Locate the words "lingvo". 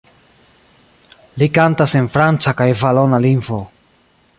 3.29-3.65